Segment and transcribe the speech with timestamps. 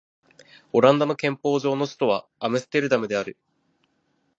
[0.73, 3.37] オランダの憲法上の首都はアムステルダムである